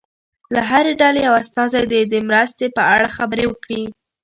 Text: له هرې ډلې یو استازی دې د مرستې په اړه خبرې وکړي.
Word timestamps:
له 0.53 0.61
هرې 0.69 0.93
ډلې 1.01 1.21
یو 1.27 1.33
استازی 1.43 1.83
دې 1.91 2.01
د 2.11 2.15
مرستې 2.29 2.65
په 2.75 2.81
اړه 2.93 3.07
خبرې 3.17 3.45
وکړي. 3.47 3.83